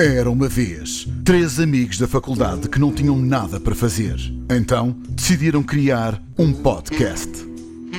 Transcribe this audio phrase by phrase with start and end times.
[0.00, 4.14] Era uma vez três amigos da faculdade que não tinham nada para fazer.
[4.48, 7.28] Então decidiram criar um podcast.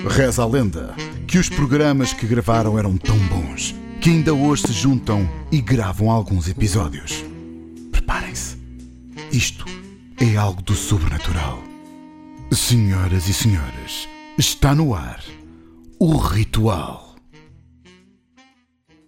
[0.07, 0.96] Reza a lenda
[1.27, 6.10] que os programas que gravaram eram tão bons que ainda hoje se juntam e gravam
[6.10, 7.22] alguns episódios.
[7.92, 8.56] Preparem-se.
[9.29, 9.66] Isto
[10.22, 11.62] é algo do sobrenatural.
[12.50, 14.08] Senhoras e senhores,
[14.38, 15.22] está no ar
[16.00, 17.09] o ritual.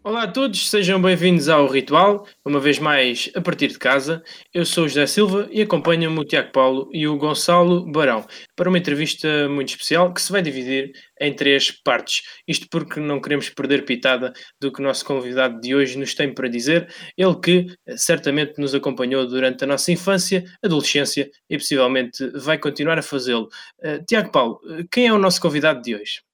[0.03, 4.23] Olá a todos, sejam bem-vindos ao Ritual, uma vez mais a partir de casa.
[4.51, 8.67] Eu sou o José Silva e acompanho-me o Tiago Paulo e o Gonçalo Barão para
[8.67, 12.23] uma entrevista muito especial que se vai dividir em três partes.
[12.47, 16.33] Isto porque não queremos perder pitada do que o nosso convidado de hoje nos tem
[16.33, 22.27] para dizer, ele que eh, certamente nos acompanhou durante a nossa infância, adolescência e possivelmente
[22.39, 23.49] vai continuar a fazê-lo.
[23.77, 26.30] Uh, Tiago Paulo, eh, quem é o nosso convidado de hoje?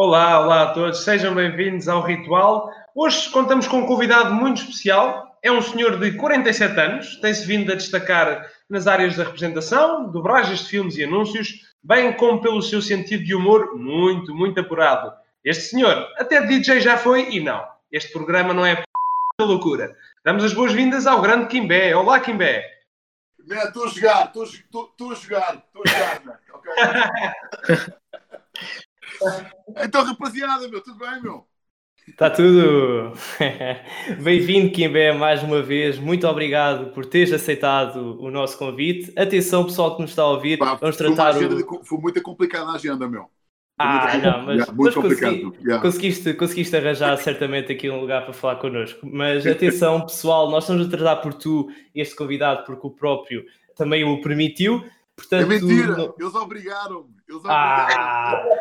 [0.00, 2.70] Olá, olá a todos, sejam bem-vindos ao Ritual.
[2.94, 5.36] Hoje contamos com um convidado muito especial.
[5.42, 10.60] É um senhor de 47 anos, tem-se vindo a destacar nas áreas da representação, dobragens
[10.60, 15.12] de filmes e anúncios, bem como pelo seu sentido de humor muito, muito apurado.
[15.44, 18.84] Este senhor até DJ já foi e não, este programa não é p...
[19.40, 19.96] loucura.
[20.24, 21.92] Damos as boas-vindas ao grande Kimbé.
[21.96, 22.64] Olá, Kimbé.
[23.50, 24.46] Estou a jogar, estou a
[25.16, 26.72] jogar, estou a jogar, ok?
[29.84, 31.46] Então, rapaziada, meu, tudo bem, meu?
[32.08, 33.12] Está tudo.
[34.22, 35.98] Bem-vindo, Kimbé, mais uma vez.
[35.98, 39.12] Muito obrigado por teres aceitado o nosso convite.
[39.18, 40.56] Atenção, pessoal que nos está a ouvir.
[40.58, 41.36] Pá, Vamos foi, tratar.
[41.36, 41.58] agenda O...
[41.58, 43.22] de- foi muito complicada a agenda, meu.
[43.24, 43.30] Foi
[43.78, 45.82] Ah, muito- não, mas, Yeah, mas consegui- yeah.
[45.82, 49.06] conseguiste, conseguiste arranjar certamente aqui um lugar para falar connosco.
[49.06, 53.44] Mas atenção, pessoal, nós estamos a tratar por tu este convidado, porque o próprio
[53.76, 54.82] também o permitiu.
[55.18, 57.08] Portanto, É mentira, não- eles obrigaram-me.
[57.28, 57.50] Eles obrigaram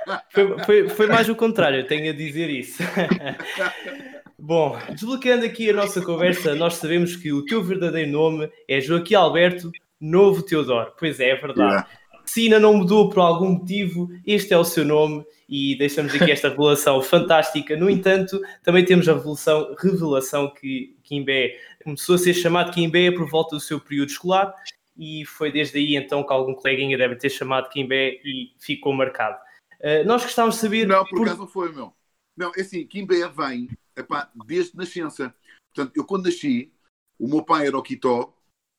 [0.08, 2.82] Ah, foi, foi, foi mais o contrário, tenho a dizer isso.
[4.40, 9.14] Bom, desbloqueando aqui a nossa conversa, nós sabemos que o teu verdadeiro nome é Joaquim
[9.16, 10.94] Alberto Novo Teodoro.
[10.98, 11.86] Pois é, é verdade.
[12.26, 16.30] Se ainda não mudou por algum motivo, este é o seu nome e deixamos aqui
[16.32, 17.76] esta revelação fantástica.
[17.78, 23.30] No entanto, também temos a revelação, revelação que Kimbé começou a ser chamado Kimbé por
[23.30, 24.54] volta do seu período escolar
[24.98, 29.38] e foi desde aí então que algum coleguinha deve ter chamado Kimbé e ficou marcado.
[29.80, 30.88] Uh, nós gostávamos de saber.
[30.88, 31.94] Não, por por- acaso não foi, meu.
[32.36, 35.34] Não, é assim, Kimbé vem epá, desde nascença.
[35.74, 36.72] Portanto, eu quando nasci,
[37.20, 38.34] o meu pai era o Quitó,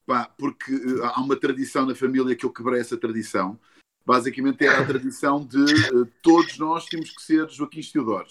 [0.06, 3.58] pá, porque eh, há uma tradição na família que eu quebrei essa tradição.
[4.06, 8.28] Basicamente era a tradição de eh, todos nós temos que ser Joaquim Teodoro.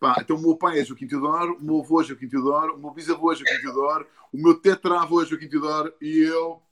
[0.00, 2.78] Pá, então o meu pai é Joaquim Teodoro, o meu avô é Joaquim Teodoro, o
[2.78, 6.62] meu bisavô é Joaquim Teodoro, o meu tetravô é Joaquim Teodoro e eu.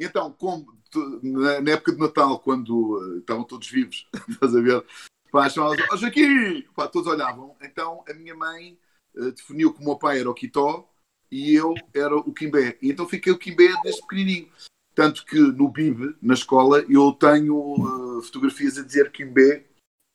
[0.00, 4.56] E Então, como tu- na, na época de Natal, quando eh, estavam todos vivos, estás
[4.56, 4.82] a ver?
[5.30, 6.62] Pá, chamavam oh, Joaquim!
[6.74, 7.54] Pá, todos olhavam.
[7.62, 8.78] Então a minha mãe
[9.16, 10.88] eh, definiu que o meu pai era o Quitó
[11.30, 12.78] e eu era o Quimbé.
[12.80, 14.48] E então fiquei o Quimbé desde pequenininho.
[14.94, 19.66] Tanto que no BIB, na escola, eu tenho eh, fotografias a dizer Quimbé.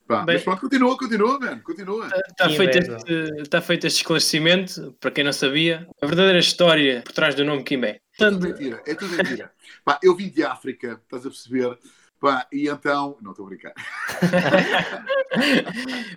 [0.07, 2.07] Pá, Bem- mas pronto, continua, continua, mano, continua.
[2.27, 7.13] Está feito, este, está feito este esclarecimento, para quem não sabia, a verdadeira história por
[7.13, 7.99] trás do nome Kimbé.
[8.19, 9.51] É tudo mentira, é tudo mentira.
[9.83, 11.77] Pá, eu vim de África, estás a perceber?
[12.19, 13.17] Pá, e então.
[13.21, 13.73] Não estou a brincar.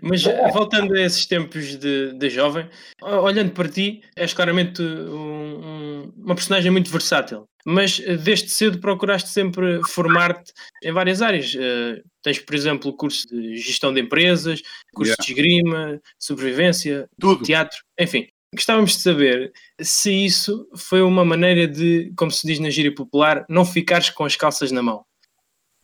[0.01, 0.23] Mas
[0.53, 2.69] voltando a esses tempos de, de jovem,
[3.03, 7.47] olhando para ti, és claramente um- um- uma personagem muito versátil.
[7.67, 11.55] Mas eh, desde cedo procuraste sempre formar-te em várias áreas.
[11.59, 14.63] Eh, tens, por exemplo, curso de gestão de empresas,
[14.95, 15.23] curso Yeah.
[15.25, 17.45] de esgrima, sobrevivência, Tudo.
[17.45, 18.29] teatro, enfim.
[18.55, 23.45] Gostávamos de saber se isso foi uma maneira de, como se diz na gíria popular,
[23.49, 25.05] não ficares com as calças na mão.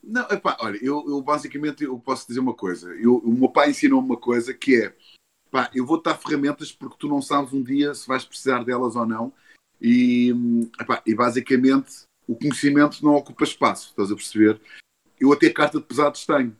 [0.02, 2.90] Não, epá, olha, eu, eu basicamente eu posso dizer uma coisa.
[2.94, 4.94] Eu, o meu pai ensinou-me uma coisa que é
[5.50, 8.96] pá, eu vou-te dar ferramentas porque tu não sabes um dia se vais precisar delas
[8.96, 9.32] ou não.
[9.80, 10.34] E,
[10.80, 14.60] epá, e basicamente o conhecimento não ocupa espaço, estás a perceber?
[15.20, 16.56] Eu até carta de pesados tenho.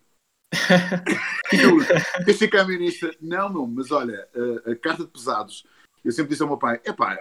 [1.53, 3.11] eu, queres ser caminista?
[3.21, 4.29] Não, não, mas olha,
[4.67, 5.67] a, a carta de pesados,
[6.05, 7.19] eu sempre disse ao meu pai: é pá,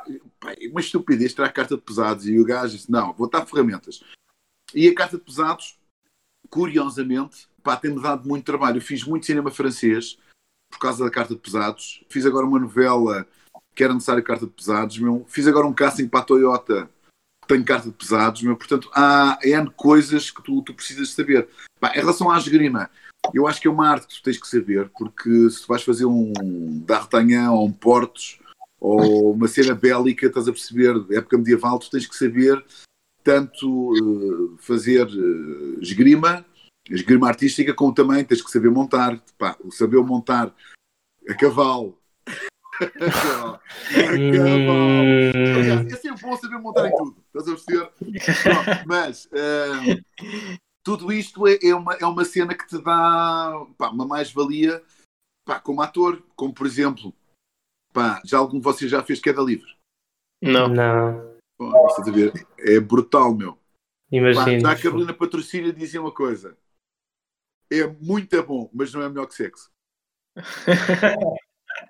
[0.70, 2.28] uma estupidez tirar a carta de pesados.
[2.28, 4.03] E o gajo disse: não, vou dar ferramentas.
[4.76, 5.80] E a carta de pesados,
[6.50, 8.78] curiosamente, pá, tem-me dado muito trabalho.
[8.78, 10.18] Eu fiz muito cinema francês
[10.70, 12.03] por causa da carta de pesados.
[12.09, 13.26] Fiz agora uma novela
[13.74, 14.97] que era necessário carta de pesados.
[15.00, 15.26] Meu.
[15.29, 16.90] Fiz agora um casting para a Toyota
[17.41, 18.41] que tem carta de pesados.
[18.41, 18.58] Meu.
[18.58, 21.47] Portanto, há N coisas que tu, tu precisas saber.
[21.79, 22.90] Pá, em relação à esgrima,
[23.34, 25.84] eu acho que é uma arte que tu tens que saber, porque se tu vais
[25.84, 26.34] fazer um
[26.86, 28.40] D'Artagnan ou um Portos
[28.84, 32.62] ou uma cena bélica, estás a perceber, época medieval, tu tens que saber
[33.24, 36.46] tanto eh, fazer eh, esgrima,
[36.90, 39.24] esgrima artística, como também tens que saber montar.
[39.38, 40.53] Pá, o saber montar
[41.30, 41.97] a cavalo.
[42.28, 42.90] a
[44.35, 45.03] cavalo.
[45.08, 45.56] Hum.
[45.56, 47.16] Aliás, é bom saber montar em tudo.
[47.34, 47.90] Estás a perceber?
[48.44, 50.03] Pronto, mas uh,
[50.84, 54.84] tudo isto é, é, uma, é uma cena que te dá pá, uma mais-valia
[55.64, 56.22] como ator.
[56.36, 57.14] Como, por exemplo,
[57.93, 59.72] pá, já algum de vocês já fez queda livre?
[60.41, 60.67] Não.
[60.67, 61.34] Não.
[61.57, 62.34] Pô, a ver?
[62.59, 63.57] É brutal, meu.
[64.11, 64.72] Imagina.
[64.72, 66.57] A Carolina Patrocínio dizia uma coisa.
[67.72, 69.72] É muito bom, mas não é melhor que sexo.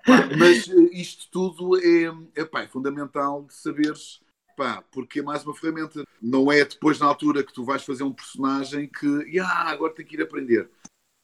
[0.06, 4.20] Pá, mas eh, isto tudo é, é, pá, é fundamental de saberes,
[4.56, 6.04] pá, porque é mais uma ferramenta.
[6.20, 10.04] Não é depois na altura que tu vais fazer um personagem que, ah, agora tem
[10.04, 10.70] que ir aprender.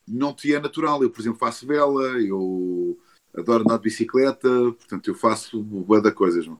[0.06, 1.02] Não te é natural.
[1.02, 2.98] Eu, por exemplo, faço vela, eu
[3.36, 6.46] adoro andar de bicicleta, portanto, eu faço boa da coisas.
[6.46, 6.56] Não?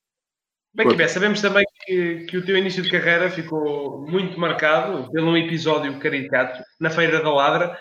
[0.73, 5.11] Bem, que bem, sabemos também que, que o teu início de carreira ficou muito marcado
[5.11, 7.77] pelo um episódio caricato na Feira da Ladra,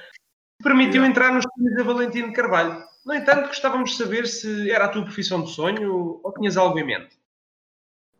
[0.57, 1.07] que permitiu yeah.
[1.07, 2.83] entrar nos filmes da Valentino Carvalho.
[3.05, 6.79] No entanto, gostávamos de saber se era a tua profissão de sonho ou tinhas algo
[6.79, 7.19] em mente.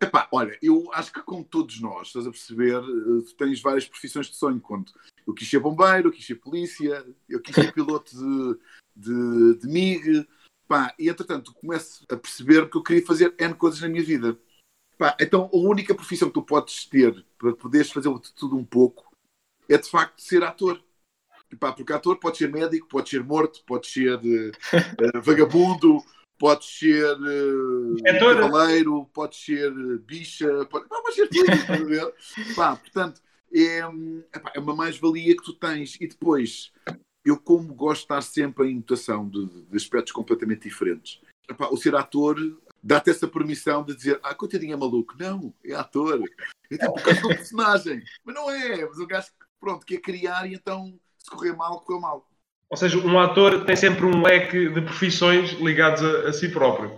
[0.02, 3.86] Epá, olha, eu acho que como todos nós, estás a perceber, eh, tu tens várias
[3.86, 4.62] profissões de sonho.
[4.62, 4.94] Quando
[5.28, 8.60] eu quis ser bombeiro, eu quis ser polícia, eu quis ser piloto de,
[8.96, 10.28] de, de MIG.
[10.70, 14.38] Pá, e entretanto, começo a perceber que eu queria fazer N coisas na minha vida.
[15.00, 19.12] Pá, então, a única profissão que tu podes ter para poderes fazer tudo um pouco
[19.68, 20.80] é de facto ser ator.
[21.60, 26.04] Pá, porque ator pode ser médico, pode ser morto, pode ser uh, vagabundo,
[26.38, 32.14] pode ser uh, cavaleiro, pode ser bicha, pode, pode ser tudo.
[32.56, 33.20] pá, portanto,
[33.52, 33.80] é,
[34.36, 35.98] epá, é uma mais-valia que tu tens.
[36.00, 36.72] E depois,
[37.26, 41.22] eu como gosto de estar sempre em mutação de, de aspectos completamente diferentes.
[41.50, 42.38] Epá, o ser ator
[42.82, 45.16] dá-te essa permissão de dizer, ah, coitadinho é maluco.
[45.20, 46.22] Não, é ator.
[46.72, 48.04] É tipo causa do personagem.
[48.24, 49.30] Mas não é, mas o gajo
[49.60, 52.30] pronto, quer criar e então se correr mal, correu mal.
[52.70, 56.92] Ou seja, um ator tem sempre um leque de profissões ligados a, a si próprio.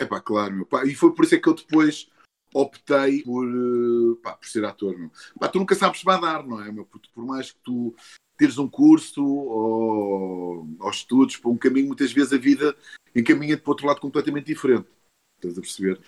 [0.00, 0.84] É pá, claro, meu pá.
[0.84, 2.08] E foi por isso é que eu depois
[2.54, 4.96] optei por, eh, pá, por ser ator.
[4.96, 5.10] Meu.
[5.38, 6.70] Pá, tu nunca sabes se vai dar, não é?
[6.70, 6.86] Meu?
[6.86, 7.94] Por mais que tu
[8.38, 12.74] teres um curso ou, ou estudos para um caminho, muitas vezes a vida
[13.14, 14.88] encaminha-te para outro lado completamente diferente.
[15.36, 16.00] Estás a perceber?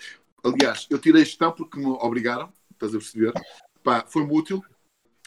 [0.43, 3.33] Aliás, eu tirei gestão porque me obrigaram, estás a perceber?
[3.83, 4.63] Pá, foi-me útil,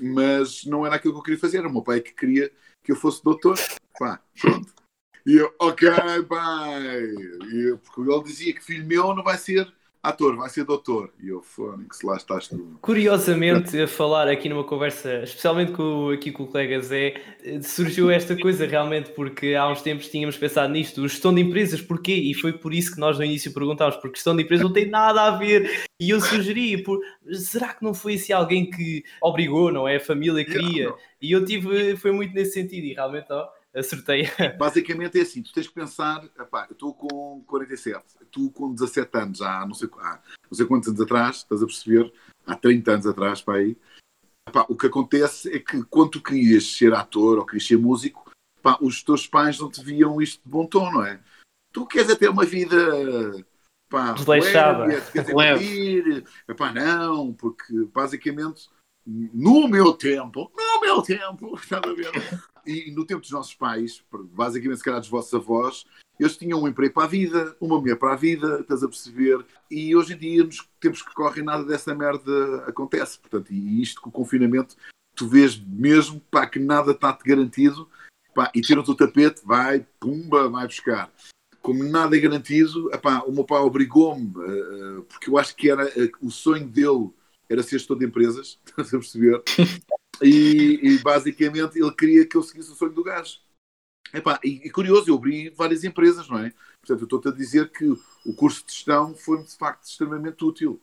[0.00, 1.58] mas não era aquilo que eu queria fazer.
[1.58, 2.50] Era o meu pai que queria
[2.82, 3.58] que eu fosse doutor.
[3.98, 4.72] Pá, pronto.
[5.26, 5.88] E eu, ok,
[6.28, 7.04] pai.
[7.52, 9.72] Eu, porque ele dizia que filho meu não vai ser
[10.04, 11.10] ator, vai ser doutor.
[11.22, 12.78] E eu, Fónix, lá estás tu.
[12.82, 17.14] Curiosamente, a falar aqui numa conversa, especialmente com, aqui com o colega Zé,
[17.62, 22.12] surgiu esta coisa realmente, porque há uns tempos tínhamos pensado nisto, gestão de empresas, porquê?
[22.12, 24.88] E foi por isso que nós no início perguntámos, porque gestão de empresas não tem
[24.88, 25.86] nada a ver.
[25.98, 27.00] E eu sugeri, por,
[27.32, 29.96] será que não foi assim alguém que obrigou, não é?
[29.96, 30.92] A família queria.
[31.20, 34.28] E eu tive, foi muito nesse sentido, e realmente, ó, acertei.
[34.56, 39.18] Basicamente é assim, tu tens que pensar, epá, eu estou com 47, tu com 17
[39.18, 42.12] anos, há não sei, há não sei quantos anos atrás, estás a perceber,
[42.46, 43.76] há 30 anos atrás para aí,
[44.48, 48.30] epá, o que acontece é que quando tu querias ser ator ou querias ser músico,
[48.58, 51.20] epá, os teus pais não te viam isto de bom tom, não é?
[51.72, 52.76] Tu queres é ter uma vida
[53.88, 54.86] pá, desleixada,
[55.34, 56.24] leve.
[56.48, 58.68] Epá, não, porque basicamente
[59.06, 62.10] no meu tempo, no meu tempo, estava a ver?
[62.66, 64.02] E no tempo dos nossos pais,
[64.32, 65.84] basicamente, se calhar dos vossos avós,
[66.18, 69.44] eles tinham um emprego para a vida, uma mulher para a vida, estás a perceber?
[69.70, 73.18] E hoje em dia, nos tempos que correm, nada dessa merda acontece.
[73.18, 74.76] Portanto, e isto com o confinamento,
[75.14, 77.88] tu vês mesmo pá, que nada está-te garantido
[78.34, 81.10] pá, e tiram-te o tapete, vai, pumba, vai buscar.
[81.60, 85.86] Como nada é garantido, epá, o meu pai obrigou-me, uh, porque eu acho que era
[85.86, 87.10] uh, o sonho dele
[87.54, 89.42] era ser gestor de empresas, estás a perceber?
[90.22, 93.38] E, e, basicamente ele queria que eu seguisse o sonho do gajo.
[94.12, 96.52] Epá, e, e curioso, eu abri várias empresas, não é?
[96.80, 100.80] Portanto, eu estou-te a dizer que o curso de gestão foi de facto extremamente útil.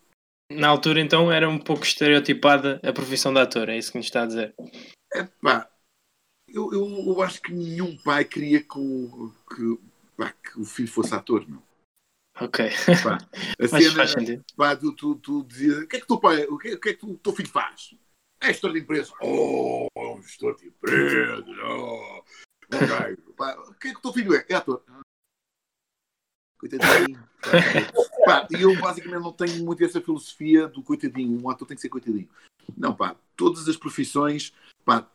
[0.52, 4.04] Na altura, então, era um pouco estereotipada a profissão de ator, é isso que me
[4.04, 4.54] está a dizer?
[5.14, 5.70] Epá,
[6.48, 9.80] eu, eu, eu acho que nenhum pai queria que o, que,
[10.18, 11.64] pá, que o filho fosse ator, não.
[12.40, 12.70] Ok.
[13.04, 13.18] Pá,
[13.60, 16.58] a cena, pá, tu, tu, tu dizias, o que é que o teu pai, o
[16.58, 17.96] que, o que é que o teu filho faz?
[18.40, 19.14] É gestor de empresa.
[19.22, 21.46] Oh, é um gestor de empresa.
[21.64, 22.24] Oh.
[22.74, 23.18] Okay.
[23.38, 24.46] Pá, o que é que o teu filho é?
[24.50, 24.84] É ator.
[26.58, 27.28] Coitadinho.
[28.26, 31.44] pá, e eu basicamente não tenho muito essa filosofia do coitadinho.
[31.44, 32.30] Um ator tem que ser coitadinho.
[32.78, 34.54] Não, pá, todas as profissões,
[34.86, 35.10] pá,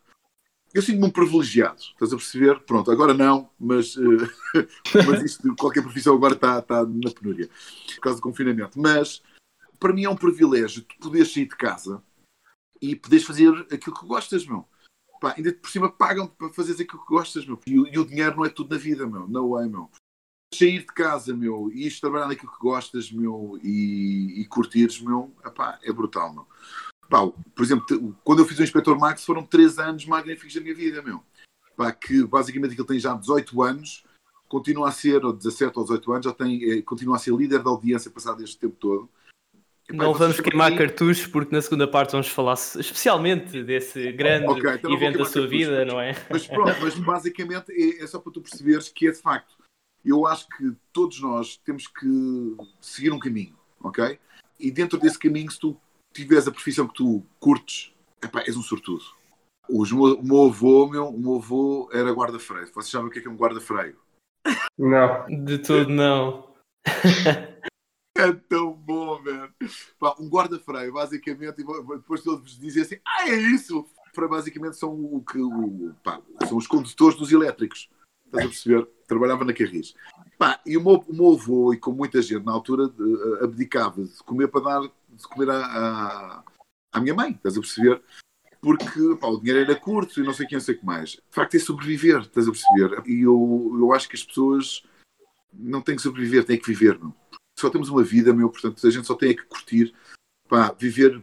[0.77, 2.61] eu sinto-me um privilegiado, estás a perceber?
[2.61, 4.29] Pronto, agora não, mas, uh,
[5.07, 6.57] mas isto, qualquer profissão agora está,
[6.87, 7.49] na penúria,
[7.95, 8.79] por causa do confinamento.
[8.79, 9.23] Mas
[9.81, 12.03] para mim é um privilégio tu poderes sair de casa
[12.81, 14.69] e poderes fazer aquilo que gostas, meu.
[15.19, 17.59] Pá, ainda por cima pagam para fazeres aquilo que gostas, meu.
[17.67, 19.27] E, e, o dinheiro não é tudo na vida, meu.
[19.27, 19.91] Não é, meu.
[20.53, 25.79] sair de casa, meu, e trabalhar naquilo que gostas, meu, e, e curtires, meu, epá,
[25.83, 26.47] é brutal, meu.
[27.09, 30.75] Pá, por exemplo, quando eu fiz o Inspector Max foram três anos magníficos da minha
[30.75, 31.23] vida, meu.
[31.77, 34.05] Pá, que basicamente ele tem já 18 anos,
[34.49, 37.63] continua a ser, ou 17 ou 18 anos, já tem, é, continua a ser líder
[37.63, 39.09] da audiência passado este tempo todo.
[39.89, 44.75] Epá, não vamos queimar cartuchos porque na segunda parte vamos falar especialmente desse grande okay,
[44.75, 46.13] então evento da sua vida, não é?
[46.29, 49.55] Mas pronto, mas basicamente é, é só para tu perceberes que é de facto
[50.07, 54.19] eu acho que todos nós temos que seguir um caminho, ok?
[54.59, 55.79] E dentro desse caminho, se tu
[56.17, 57.93] tiveres a profissão que tu curtes,
[58.23, 59.05] epá, és um sortudo.
[59.69, 62.67] Os, o meu avô, meu, o meu avô era guarda-freio.
[62.69, 63.99] Vocês sabem o que é, que é um guarda-freio?
[64.79, 65.27] Não.
[65.45, 66.55] De todo não.
[68.17, 69.53] é tão bom, velho.
[70.21, 73.89] Um guarda-freio, basicamente, depois todos dizem assim, ah, é isso!
[74.15, 77.91] Para basicamente são o que o, pá, são os condutores dos elétricos.
[78.27, 78.89] Estás a perceber?
[79.07, 79.95] Trabalhava na Carris.
[80.39, 82.93] Pá, e o meu, o meu avô, e com muita gente na altura,
[83.43, 88.03] abdicava de comer para dar de comer à minha mãe, estás a perceber?
[88.61, 91.11] Porque pá, o dinheiro era curto e não sei quem, não sei o que mais.
[91.11, 93.03] De facto, é sobreviver, estás a perceber?
[93.09, 94.85] E eu, eu acho que as pessoas
[95.53, 97.15] não têm que sobreviver, têm que viver, não.
[97.59, 99.95] Só temos uma vida, meu, portanto, a gente só tem que curtir,
[100.49, 101.23] pá, viver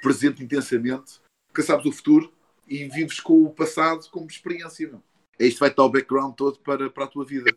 [0.00, 2.32] presente intensamente, porque sabes o futuro
[2.66, 5.02] e vives com o passado como experiência, não
[5.38, 7.50] isto vai dar o background todo para, para a tua vida.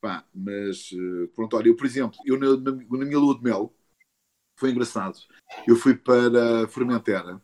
[0.00, 3.42] Pá, mas eh, pronto, olha, eu, por exemplo, eu na, na, na, minha lua de
[3.42, 3.74] mel
[4.58, 5.18] foi engraçado.
[5.66, 7.40] Eu fui para Formentera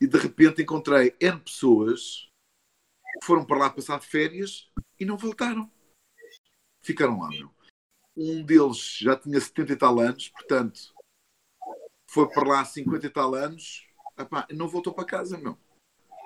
[0.00, 2.28] e de repente encontrei N pessoas
[3.20, 5.70] que foram para lá passar férias e não voltaram.
[6.82, 7.50] Ficaram lá, meu.
[8.16, 10.94] Um deles já tinha 70 e tal anos, portanto,
[12.10, 13.86] foi para lá 50 e tal anos,
[14.18, 15.58] epá, não voltou para casa, meu.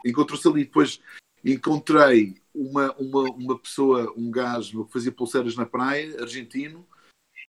[0.05, 0.65] Encontrou-se ali.
[0.65, 1.01] Depois
[1.45, 6.87] encontrei uma, uma, uma pessoa, um gajo que fazia pulseiras na praia, argentino.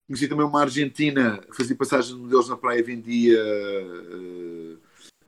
[0.07, 4.79] Conheci também uma argentina que fazia passagem deles na praia, vendia uh,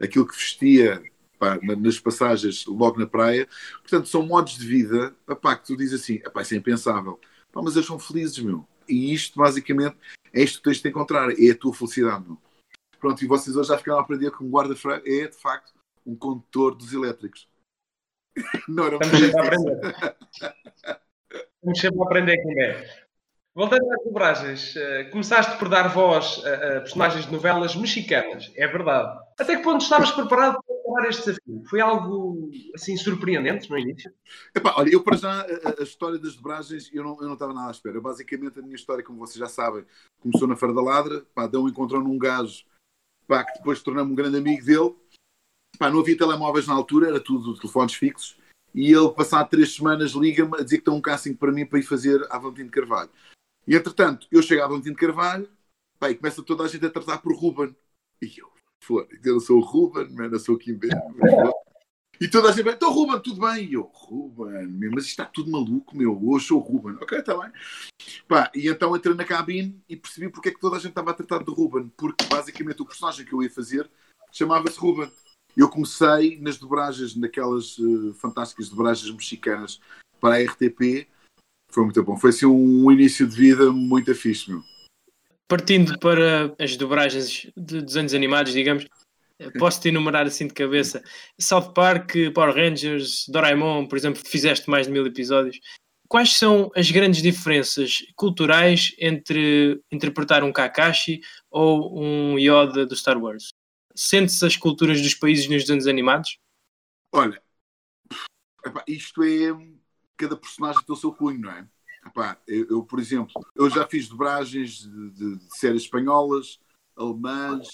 [0.01, 1.03] aquilo que vestia
[1.39, 3.49] pá, nas passagens logo na praia.
[3.81, 7.21] Portanto, são modos de vida pá, que tu dizes assim: isso é impensável.
[7.53, 8.67] Pá, mas eles são felizes, meu.
[8.89, 9.97] E isto, basicamente,
[10.33, 12.39] é isto que tens de encontrar: é a tua felicidade, meu.
[13.01, 15.73] Pronto, e vocês hoje já ficaram a aprender que um guarda-freio é, de facto,
[16.05, 17.47] um condutor dos elétricos.
[18.69, 19.95] Não, era Estamos sempre a aprender.
[21.57, 23.09] Estamos sempre a aprender com é.
[23.55, 28.69] Voltando às dobragens, uh, começaste por dar voz a, a, personagens de novelas mexicanas, é
[28.69, 29.19] verdade.
[29.37, 31.65] Até que ponto estavas preparado para tomar este desafio?
[31.69, 34.13] Foi algo assim surpreendente no início?
[34.55, 37.53] Epá, olha, eu para já, a, a, história das dobragens, eu não, eu não estava
[37.53, 38.01] nada à espera.
[38.01, 39.85] Basicamente, a minha história, como vocês já sabem,
[40.21, 42.65] começou na Feira da Ladra, pá, deu um encontrão num gajo
[43.29, 44.95] pá, que depois tornou-me um grande amigo dele
[45.79, 48.37] Pá, não havia telemóveis na altura, era tudo telefones fixos.
[48.75, 51.79] E ele, passado três semanas, liga-me a dizer que tem um casting para mim para
[51.79, 53.11] ir fazer a Valentim de Carvalho.
[53.67, 55.49] E entretanto, eu chego a Valentim de Carvalho
[55.99, 57.75] pá, e começa toda a gente a tratar por Ruben.
[58.21, 58.51] E eu,
[58.83, 60.79] foda eu sou o Ruben, man, eu sou o Kim
[62.21, 63.65] E toda a gente, então Ruben, tudo bem?
[63.65, 66.97] E eu, Ruben, meu, mas isto está tudo maluco, meu, hoje sou o Ruben.
[67.01, 67.53] Ok, está bem.
[68.27, 71.11] Pá, e então entrei na cabine e percebi porque é que toda a gente estava
[71.11, 73.89] a tratar de Ruben, porque basicamente o personagem que eu ia fazer
[74.33, 75.11] chamava-se Ruben.
[75.59, 79.81] Eu comecei nas dobragens, naquelas uh, fantásticas dobragens mexicanas
[80.21, 81.09] para a RTP.
[81.73, 82.17] Foi muito bom.
[82.17, 84.63] Foi assim um início de vida muito fixe, meu.
[85.49, 88.87] Partindo para as dobragens de desenhos animados, digamos,
[89.59, 91.03] posso-te enumerar assim de cabeça.
[91.41, 95.59] South Park, Power Rangers, Doraemon, por exemplo, fizeste mais de mil episódios.
[96.07, 103.19] Quais são as grandes diferenças culturais entre interpretar um Kakashi ou um Yoda do Star
[103.19, 103.49] Wars?
[103.99, 106.39] Sente-se as culturas dos países nos desenhos animados?
[107.13, 107.43] Olha,
[108.65, 109.79] epá, isto é.
[110.17, 111.69] Cada personagem tem o seu cunho, não é?
[112.07, 116.61] Epá, eu, eu, por exemplo, eu já fiz dobragens de, de, de séries espanholas,
[116.97, 117.69] alemãs,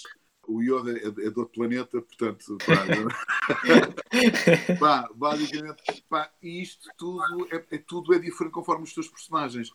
[0.47, 2.75] o Yoda é, é de outro planeta, portanto, pá,
[4.79, 9.71] pá, basicamente, pá, isto tudo é, é, tudo é diferente conforme os teus personagens.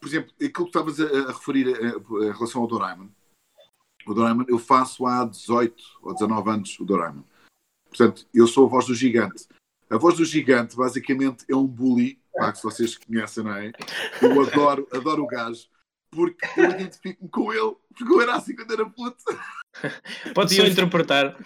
[0.00, 3.08] Por exemplo, aquilo que estavas a, a referir em relação ao Doraemon,
[4.06, 7.22] o Doraemon, eu faço há 18 ou 19 anos o Doraemon.
[7.88, 9.46] Portanto, eu sou a voz do gigante.
[9.90, 13.72] A voz do gigante, basicamente, é um bully, pá, se vocês conhecem, não é?
[14.22, 15.66] Eu adoro, adoro o gajo,
[16.10, 19.22] porque eu identifico-me com ele, porque eu era assim quando era puto.
[20.34, 21.36] Pode só interpretar.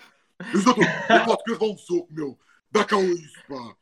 [0.54, 2.38] Exato, eu posso querer dar um soco, meu.
[2.70, 3.76] Dá cá isso, pá.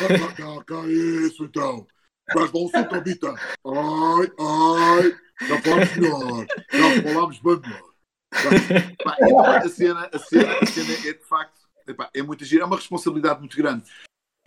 [0.00, 1.86] Dá cá, cá isso, então.
[2.34, 3.34] Dar um soco, Abita.
[3.34, 5.16] Ai, ai.
[5.46, 6.46] Já falamos melhor.
[6.72, 7.95] Já falámos bem melhor
[8.36, 13.40] a, cena, a, cena, a cena é de facto epá, é muito é uma responsabilidade
[13.40, 13.84] muito grande.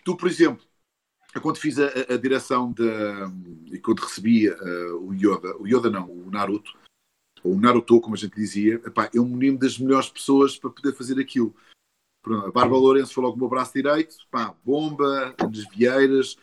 [0.03, 0.65] Tu, por exemplo,
[1.41, 3.31] quando fiz a, a direção da,
[3.71, 6.77] e quando recebi uh, o Yoda, o Yoda não, o Naruto,
[7.43, 10.93] ou o Naruto, como a gente dizia, epá, eu me das melhores pessoas para poder
[10.93, 11.55] fazer aquilo.
[12.25, 14.15] A Bárbara Lourenço foi logo o meu braço direito,
[14.63, 16.35] bomba, desvieiras,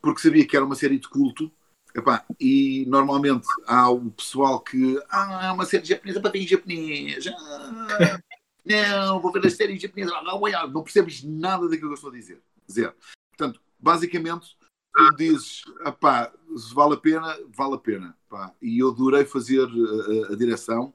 [0.00, 1.50] porque sabia que era uma série de culto.
[1.96, 7.26] Epá, e normalmente há o pessoal que ah, é uma série japonesa para ver japonês.
[7.26, 8.20] Ah,
[8.66, 10.12] não, vou ver a série japonesa.
[10.22, 12.42] Não, não percebes nada daquilo que eu estou a dizer.
[12.70, 12.92] Zero.
[13.30, 14.58] Portanto, basicamente,
[14.94, 15.62] tu dizes,
[15.98, 18.14] pá, se vale a pena, vale a pena.
[18.60, 20.92] E eu adorei fazer a, a, direção.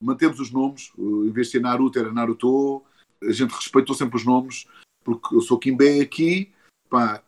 [0.00, 2.82] Mantemos os nomes, em vez de ser Naruto, era Naruto.
[3.22, 4.66] A gente respeitou sempre os nomes,
[5.04, 6.52] porque eu sou Kimbe aqui,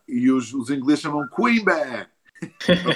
[0.09, 2.14] e os, os ingleses chamam Quimbe.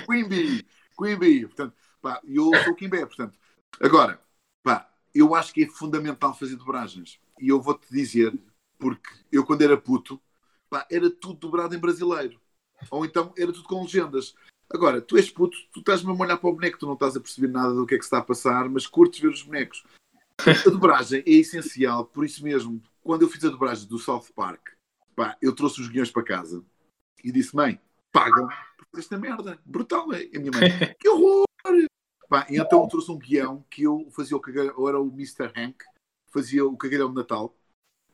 [0.06, 0.66] Quimby,
[0.98, 1.46] Quimby.
[1.46, 3.38] Portanto, pá, eu sou Kimbe, portanto.
[3.80, 4.20] Agora,
[4.62, 7.20] pá, eu acho que é fundamental fazer dobragens.
[7.40, 8.36] E eu vou-te dizer,
[8.78, 10.20] porque eu quando era puto,
[10.68, 12.40] pá, era tudo dobrado em brasileiro.
[12.90, 14.34] Ou então era tudo com legendas.
[14.70, 17.20] Agora, tu és puto, tu estás-me a olhar para o boneco, tu não estás a
[17.20, 19.82] perceber nada do que é que está a passar, mas curtes ver os bonecos.
[20.40, 24.60] A dobragem é essencial, por isso mesmo, quando eu fiz a dobragem do South Park,
[25.16, 26.62] pá, eu trouxe os guiões para casa
[27.24, 27.80] e disse: Mãe,
[28.12, 28.48] pagam
[28.96, 29.58] esta merda.
[29.64, 30.28] Brutal, é?
[30.34, 30.60] A minha mãe,
[30.98, 31.44] que horror!
[32.28, 35.50] Pá, e então eu trouxe um guião que eu fazia o cagalhão, era o Mr.
[35.56, 35.82] Hank,
[36.30, 37.56] fazia o cagalhão de Natal,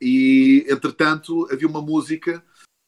[0.00, 2.44] e entretanto havia uma música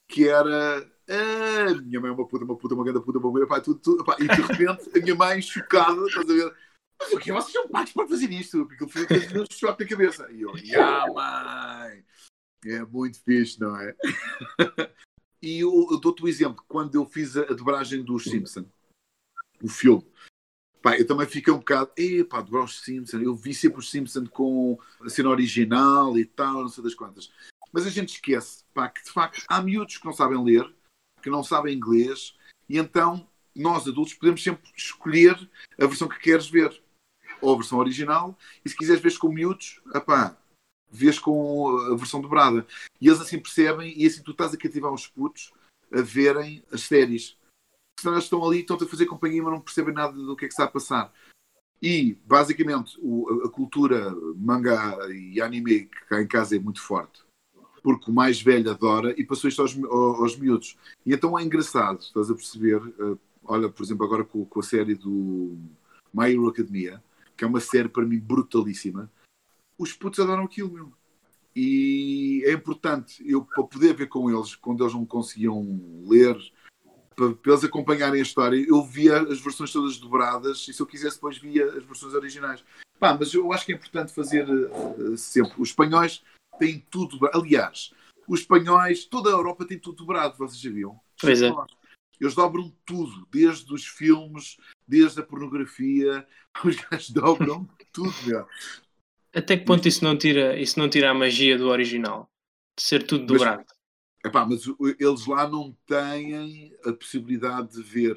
[0.08, 3.46] que era ah, minha mãe é uma puta, uma puta, uma grande puta, uma mulher,
[3.46, 6.54] pá, tudo, tudo, pá, e de repente a minha mãe chocada, estás a ver?
[6.98, 8.66] Mas o que vocês são pagos para fazer isto?
[8.66, 10.32] Porque eu fui um choque na cabeça.
[10.32, 12.04] E eu, ah, mãe!
[12.64, 13.94] É muito fixe, não é?
[15.42, 18.64] e eu, eu dou-te o um exemplo, quando eu fiz a, a dobragem dos Simpson,
[19.62, 20.04] o filme,
[20.82, 24.26] pá, eu também fiquei um bocado, epá, dobrar os Simpson, eu vi sempre os Simpson
[24.26, 27.32] com a cena original e tal, não sei das quantas.
[27.72, 30.72] Mas a gente esquece pá, que de facto há miúdos que não sabem ler,
[31.22, 32.34] que não sabem inglês,
[32.68, 35.36] e então nós adultos podemos sempre escolher
[35.78, 36.82] a versão que queres ver,
[37.40, 40.38] ou a versão original, e se quiseres ver com miúdos, apá,
[40.90, 42.66] vês com a versão dobrada.
[43.00, 45.52] E eles assim percebem, e assim tu estás a cativar os putos
[45.92, 47.36] a verem as séries.
[47.98, 50.48] Senão eles estão ali, estão a fazer companhia, mas não percebem nada do que é
[50.48, 51.12] que está a passar.
[51.80, 57.26] E, basicamente, o, a cultura manga e anime que cá em casa é muito forte
[57.86, 60.76] porque o mais velho adora e passou isto aos, aos miúdos.
[61.06, 62.78] E então é engraçado, estás a perceber?
[62.78, 65.56] Uh, olha, por exemplo, agora com, com, a série do
[66.12, 67.00] My Hero Academia,
[67.36, 69.08] que é uma série para mim brutalíssima,
[69.78, 70.96] os putos adoram aquilo mesmo.
[71.54, 76.36] E é importante eu para poder ver com eles, quando eles não conseguiam ler,
[77.14, 80.86] para, para eles acompanharem a história, eu via as versões todas dobradas e se eu
[80.86, 82.62] quisesse depois via as versões originais.
[83.00, 85.54] Pá, mas eu acho que é importante fazer uh, sempre.
[85.58, 86.22] Os espanhóis
[86.58, 87.18] têm tudo.
[87.32, 87.92] Aliás,
[88.28, 91.00] os espanhóis, toda a Europa tem tudo dobrado, vocês sabiam?
[91.20, 91.50] Pois é.
[92.20, 94.56] Eles dobram tudo, desde os filmes,
[94.88, 96.26] desde a pornografia,
[96.64, 98.46] os gajos dobram tudo, meu.
[99.36, 102.30] Até que ponto isso não tira, isso não tira a magia do original?
[102.74, 103.64] De ser tudo dobrado.
[103.66, 104.62] Mas, epá, mas
[104.98, 108.16] eles lá não têm a possibilidade de ver.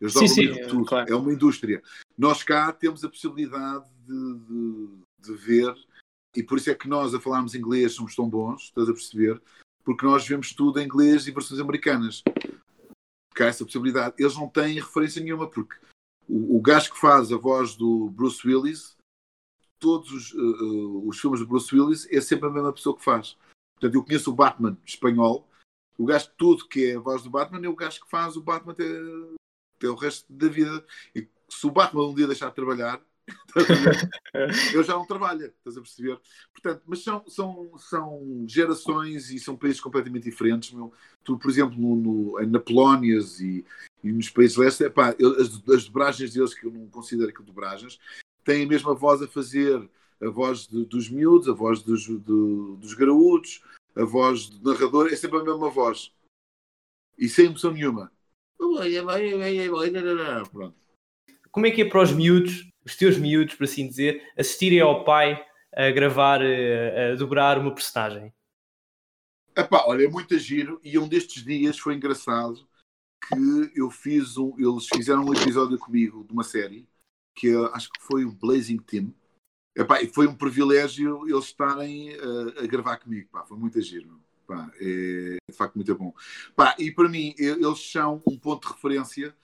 [0.00, 0.86] Eles sim, sim, tudo.
[0.86, 1.12] Claro.
[1.12, 1.82] É uma indústria.
[2.16, 5.74] Nós cá temos a possibilidade de, de, de ver
[6.34, 9.40] e por isso é que nós, a falarmos inglês, somos tão bons, estás a perceber?
[9.84, 12.22] Porque nós vemos tudo em inglês e versões americanas.
[13.38, 14.14] Há essa possibilidade.
[14.18, 15.74] Eles não têm referência nenhuma, porque
[16.28, 18.96] o, o gajo que faz a voz do Bruce Willis,
[19.80, 23.36] todos os, uh, os filmes do Bruce Willis, é sempre a mesma pessoa que faz.
[23.74, 25.48] Portanto, eu conheço o Batman espanhol,
[25.98, 28.36] o gajo de tudo que é a voz do Batman é o gajo que faz
[28.36, 28.84] o Batman até,
[29.76, 30.84] até o resto da vida.
[31.14, 33.02] E se o Batman um dia deixar de trabalhar,
[34.74, 36.18] eu já não trabalho, estás a perceber?
[36.52, 40.72] Portanto, mas são, são, são gerações e são países completamente diferentes.
[40.72, 40.92] Meu.
[41.22, 43.64] Tu, por exemplo, no, no, na Polónia e,
[44.02, 47.98] e, nos países leste, epá, as, as dobragens deles, que eu não considero que dobragens,
[48.44, 49.88] têm a mesma voz a fazer
[50.22, 53.62] a voz de, dos miúdos, a voz dos, do, dos graúdos,
[53.96, 56.12] a voz do narrador, é sempre a mesma voz.
[57.18, 58.12] E sem emoção nenhuma.
[60.50, 60.76] Pronto.
[61.50, 65.04] Como é que é para os miúdos os teus miúdos, por assim dizer, assistirem ao
[65.04, 68.32] pai a gravar, a, a dobrar uma personagem?
[69.56, 72.66] Epá, olha, é muito giro e um destes dias foi engraçado
[73.28, 76.88] que eu fiz um, eles fizeram um episódio comigo de uma série
[77.40, 79.14] que acho que foi o Blazing Team.
[79.74, 83.28] Epá, foi um privilégio eles estarem a, a gravar comigo.
[83.30, 84.20] Pá, foi muito giro.
[84.46, 86.12] Pá, é, é de facto muito bom.
[86.54, 89.34] Pá, e para mim, eles são um ponto de referência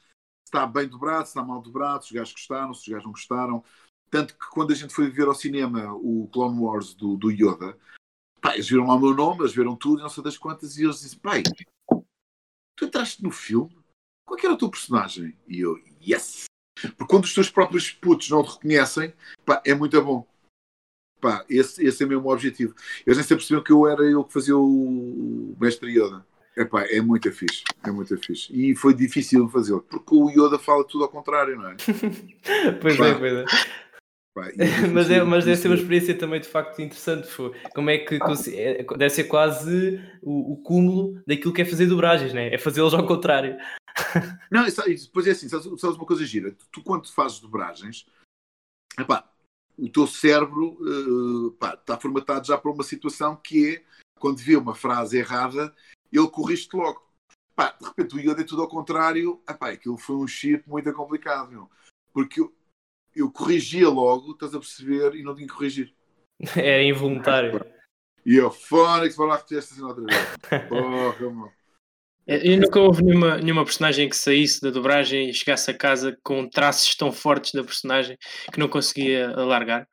[0.47, 3.13] está bem dobrado, se está mal dobrado, se os gajos gostaram, se os gajos não
[3.13, 3.65] gostaram.
[4.09, 7.77] Tanto que quando a gente foi ver ao cinema o Clone Wars do, do Yoda,
[8.41, 10.85] pá, eles viram lá o meu nome, eles viram tudo, não sei das quantas, e
[10.85, 11.43] eles dizem, pai,
[12.77, 13.77] tu entraste no filme?
[14.25, 15.37] Qual era o teu personagem?
[15.49, 16.47] E eu, yes!
[16.81, 19.13] Porque quando os teus próprios putos não te reconhecem,
[19.45, 20.27] pá, é muito bom.
[21.21, 22.75] Pá, esse, esse é o objetivo.
[23.07, 26.25] Eles nem sempre percebiam que eu era eu que fazia o mestre Yoda.
[26.57, 28.51] Epá, é muito fixe, é muito fixe.
[28.51, 31.77] E foi difícil fazê-lo, porque o Yoda fala tudo ao contrário, não é?
[32.81, 33.45] pois é, pois é.
[34.35, 37.27] Pá, é mas, é, mas deve ser uma experiência também de facto interessante.
[37.27, 37.53] Foi.
[37.75, 38.19] Como é que
[38.55, 42.55] é, deve ser quase o, o, cúmulo daquilo que é fazer dobragens, né?
[42.55, 43.57] é fazê-los ao contrário.
[44.51, 46.57] Não, depois é assim, sabes, sabes uma coisa gira?
[46.71, 48.07] Tu, quando fazes dobragens,
[48.99, 49.29] epá,
[49.79, 53.85] o teu cérebro uh, pá, está formatado já para uma situação que é
[54.19, 55.75] quando vê uma frase errada,
[56.13, 57.05] ele corrige logo.
[57.55, 59.43] Pá, de repente o Yoda é tudo ao contrário.
[59.49, 61.71] Epá, aquilo foi um chip muito complicado, meu.
[62.13, 62.55] porque eu,
[63.15, 65.95] eu corrigia logo, estás a perceber, e não tinha que corrigir.
[66.55, 67.61] Era involuntário.
[68.25, 70.19] E eu, Fónix, vou lá repetir esta cena outra vez.
[70.69, 71.53] Porra, mano.
[72.27, 76.49] E nunca houve nenhuma, nenhuma personagem que saísse da dobragem e chegasse a casa com
[76.49, 78.19] traços tão fortes da personagem
[78.53, 79.89] que não conseguia alargar?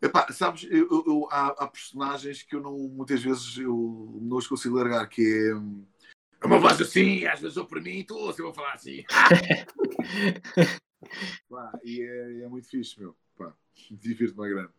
[0.00, 4.46] Epá, sabes, eu, eu, há, há, personagens que eu não, muitas vezes eu não os
[4.46, 5.50] consigo largar, que é,
[6.40, 9.04] é uma voz assim, às vezes eu para mim estou, se eu vou falar assim.
[11.50, 13.14] pá, e é, é, muito fixe, meu.
[13.90, 14.72] Divirto-me grande.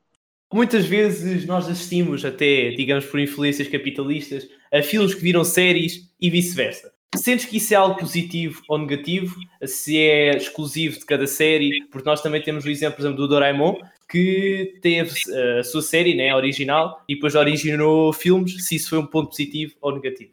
[0.51, 6.29] Muitas vezes nós assistimos até, digamos por influências capitalistas, a filmes que viram séries e
[6.29, 6.91] vice-versa.
[7.15, 9.35] Sentes que isso é algo positivo ou negativo?
[9.65, 11.85] Se é exclusivo de cada série?
[11.91, 13.75] Porque nós também temos o exemplo, por exemplo, do Doraemon,
[14.07, 18.99] que teve eh, a sua série né, original e depois originou filmes, se isso foi
[18.99, 20.31] um ponto positivo ou negativo.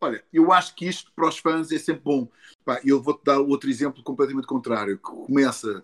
[0.00, 2.28] Olha, eu acho que isto para os fãs é sempre bom.
[2.84, 5.82] Eu vou-te dar outro exemplo completamente contrário, que começa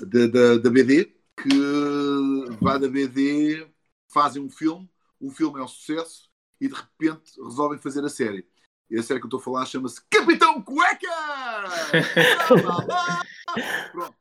[0.00, 3.66] da, da, da BD, que vai da BD,
[4.08, 4.88] fazem um filme,
[5.20, 8.46] o filme é um sucesso e de repente resolvem fazer a série.
[8.88, 11.08] E a série que eu estou a falar chama-se Capitão Cueca!
[13.92, 14.16] Pronto.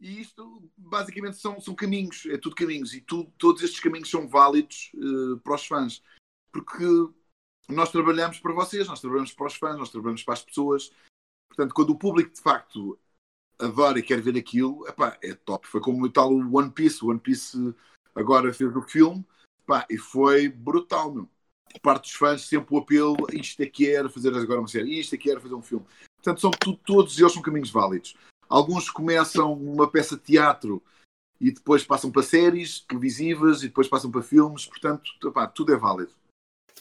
[0.00, 2.92] E isto, basicamente, são, são caminhos, é tudo caminhos.
[2.92, 6.02] E tu, todos estes caminhos são válidos uh, para os fãs.
[6.50, 6.84] Porque
[7.68, 10.90] nós trabalhamos para vocês, nós trabalhamos para os fãs, nós trabalhamos para as pessoas.
[11.48, 12.98] Portanto, quando o público, de facto,
[13.62, 15.66] adora e quer ver aquilo, epá, é top.
[15.66, 17.04] Foi como o tal One Piece.
[17.04, 17.74] One Piece
[18.14, 19.24] agora fez o filme
[19.62, 21.28] epá, e foi brutal, meu.
[21.80, 25.14] Parte dos fãs, sempre o apelo, isto é que era fazer agora uma série, isto
[25.14, 25.86] é que era fazer um filme.
[26.16, 26.50] Portanto, são,
[26.84, 28.14] todos eles são caminhos válidos.
[28.48, 30.82] Alguns começam uma peça de teatro
[31.40, 35.76] e depois passam para séries televisivas e depois passam para filmes, portanto, opá, tudo é
[35.76, 36.12] válido.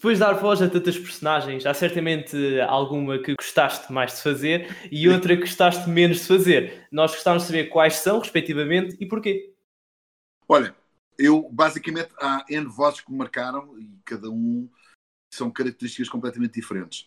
[0.02, 4.76] Depois de dar voz a tantas personagens, há certamente alguma que gostaste mais de fazer
[4.92, 6.88] e outra que gostaste menos de fazer.
[6.92, 9.54] Nós gostávamos de saber quais são, respectivamente, e porquê.
[10.50, 10.76] Olha,
[11.20, 14.68] eu basicamente há N vozes que me marcaram e cada um
[15.32, 17.06] são características completamente diferentes.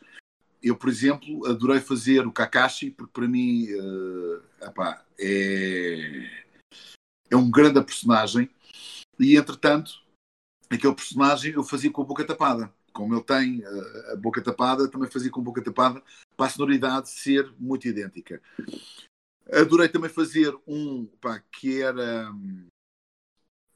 [0.62, 6.30] Eu, por exemplo, adorei fazer o Kakashi, porque para mim uh, epá, é,
[7.28, 8.48] é um grande personagem.
[9.18, 10.00] E, entretanto,
[10.70, 12.72] aquele personagem eu fazia com a boca tapada.
[12.94, 16.00] Como ele tem uh, a boca tapada, também fazia com boca tapada,
[16.36, 18.40] para a sonoridade ser muito idêntica.
[19.52, 22.30] Adorei também fazer um pá, que era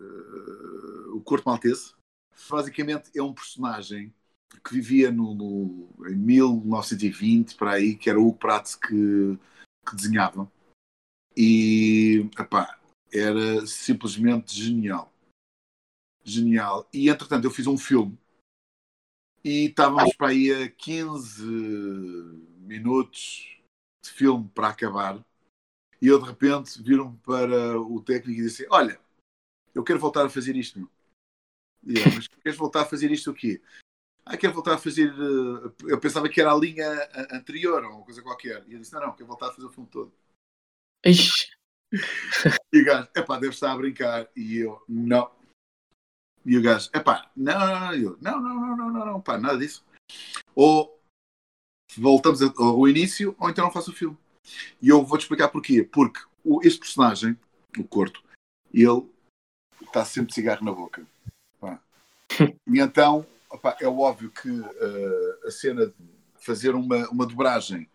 [0.01, 1.95] uh, o Corto Maltese.
[2.49, 4.15] Basicamente é um personagem
[4.65, 9.37] que vivia no, no, em 1920, para aí, que era o Pratt que,
[9.87, 10.51] que desenhava.
[11.37, 12.79] E, epá,
[13.13, 15.13] era simplesmente genial.
[16.25, 16.89] Genial.
[16.93, 18.17] E, entretanto, eu fiz um filme
[19.45, 21.45] e estávamos para aí a 15
[22.61, 23.59] minutos
[24.05, 25.25] de filme para acabar.
[26.01, 29.01] E eu, de repente, viram-me para o técnico e disse olha,
[29.75, 30.89] eu quero voltar a fazer isto.
[31.85, 33.61] E eu, mas queres voltar a fazer isto o quê?
[34.29, 35.11] ah, quero voltar a fazer.
[35.15, 36.87] Uh, eu pensava que era a linha
[37.33, 38.63] anterior ou uma coisa qualquer.
[38.67, 40.13] E ele disse: não, não, quero voltar a fazer o filme todo.
[41.05, 41.49] Ixi.
[42.71, 44.29] E o gajo, epá, deve estar a brincar.
[44.37, 45.31] E eu, não.
[46.45, 49.39] E o gajo, epá, não, não, não, eu, não, não, não, não, não, não, pá,
[49.39, 49.85] nada disso.
[50.55, 50.99] Ou
[51.97, 54.17] voltamos ao início, ou então não faço o filme.
[54.81, 55.83] E eu vou-te explicar porquê.
[55.85, 57.39] Porque o, este personagem,
[57.79, 58.23] o Corto,
[58.73, 59.07] ele
[59.83, 61.07] está sempre cigarro na boca.
[61.61, 61.81] Pá.
[62.67, 65.95] E então opa, é óbvio que uh, a cena de
[66.41, 67.89] fazer uma, uma dobragem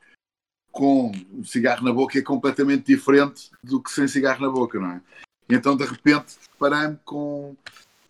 [0.72, 4.92] com um cigarro na boca é completamente diferente do que sem cigarro na boca, não
[4.92, 5.02] é?
[5.50, 7.56] E então, de repente, parei-me com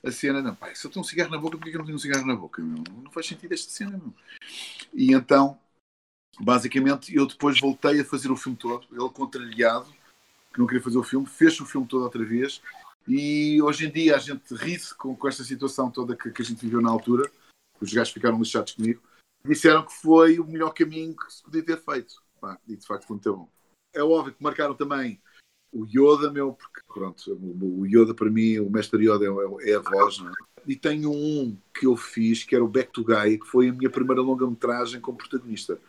[0.04, 1.86] a cena, não, pá, se eu tenho um cigarro na boca, porquê que eu não
[1.86, 2.62] tenho um cigarro na boca?
[2.62, 2.84] Meu?
[3.04, 4.13] Não faz sentido esta cena, meu.
[4.94, 5.58] E então,
[6.39, 9.89] basicamente, eu depois voltei a fazer o filme todo, ele contrariado,
[10.54, 12.62] que não queria fazer o filme, fez o filme todo outra vez,
[13.08, 16.46] e hoje em dia a gente ri-se com, com esta situação toda que, que, a
[16.46, 17.30] gente viveu na altura.
[17.80, 19.02] Os gajos ficaram lixados comigo.
[19.46, 22.22] disseram que foi o melhor caminho que se podia ter feito.
[22.39, 23.50] Pá, e de facto foi muito bom.
[23.94, 25.22] É óbvio que marcaram também
[25.74, 29.80] o Yoda, meu, porque pronto, o Yoda para mim, o mestre Yoda é, é a
[29.80, 30.34] voz, não é?
[30.66, 33.74] E tenho um que eu fiz, que era o Back to Guy, que foi a
[33.74, 35.80] minha primeira longa-metragem como protagonista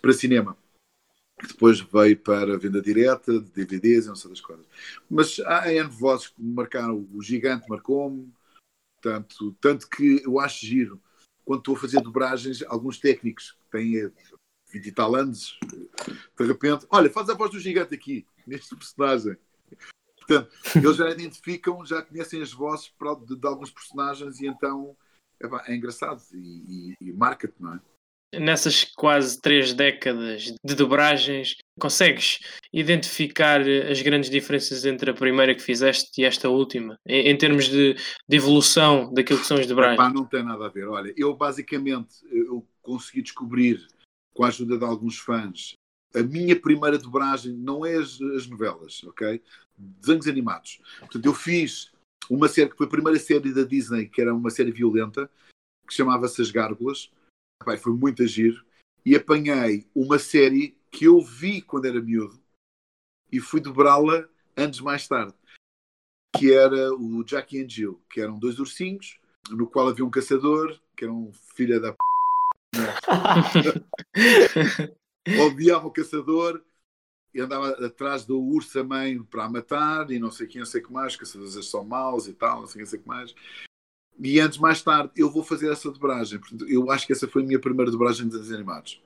[0.00, 0.56] para cinema.
[1.40, 4.64] Que depois veio para venda direta, de DVDs e não sei das coisas.
[5.10, 8.32] Mas há N vozes que me marcaram, o Gigante marcou-me,
[9.02, 11.02] tanto, tanto que eu acho giro,
[11.44, 14.12] quando estou a fazer dobragens, alguns técnicos que têm
[14.70, 15.58] 20 e tal anos,
[16.38, 19.36] de repente, olha, faz a voz do Gigante aqui, neste personagem.
[20.26, 22.92] Portanto, eles já identificam, já conhecem as vozes
[23.26, 24.96] de, de alguns personagens e então
[25.66, 27.80] é, engraçado e, e, e marca-te, não é?
[28.36, 32.40] Nessas quase três décadas de dobragens, consegues
[32.72, 37.68] identificar as grandes diferenças entre a primeira que fizeste e esta última, em, em termos
[37.68, 40.00] de, de, evolução daquilo que são as dobragens?
[40.00, 40.88] Epá, não tem nada a ver.
[40.88, 43.86] Olha, eu basicamente eu consegui descobrir,
[44.32, 45.76] com a ajuda de alguns fãs,
[46.14, 49.42] a minha primeira dobragem não é as, as novelas, ok?
[49.76, 50.80] Desenhos animados.
[51.00, 51.92] Portanto, eu fiz
[52.30, 55.30] uma série que foi a primeira série da Disney, que era uma série violenta,
[55.86, 57.10] que chamava-se As Gárgulas.
[57.64, 58.64] Pai, foi muito agir.
[59.04, 62.40] E apanhei uma série que eu vi quando era miúdo
[63.30, 65.34] e fui dobrá-la anos mais tarde,
[66.36, 69.18] que era o Jackie and Jill, que eram dois ursinhos,
[69.50, 71.98] no qual havia um caçador, que era um filho da p...
[75.46, 76.62] odiava o caçador
[77.32, 80.80] e andava atrás do urso mãe para a matar e não sei quem, não sei
[80.80, 83.34] o que mais, caçadores são maus e tal, não sei, não sei o que mais.
[84.18, 86.38] E antes, mais tarde, eu vou fazer essa dobragem.
[86.38, 89.02] Portanto, eu acho que essa foi a minha primeira dobragem de animados.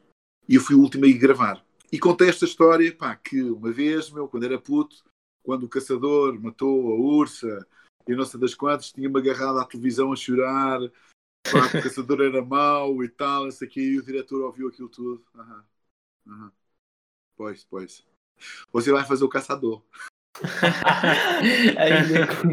[0.47, 1.65] E eu fui o último a ir gravar.
[1.91, 5.03] E contei esta história, pá, que uma vez, meu, quando era puto,
[5.43, 7.67] quando o caçador matou a ursa
[8.07, 10.81] e não sei das quantas, tinha-me agarrado à televisão a chorar,
[11.51, 14.43] pá, que o caçador era mau e tal, não sei o que, e o diretor
[14.43, 15.25] ouviu aquilo tudo.
[15.35, 15.63] Uhum.
[16.29, 16.51] Uhum.
[17.37, 18.07] Pois, pois.
[18.73, 19.83] Você vai fazer o caçador.
[21.79, 22.53] Ainda com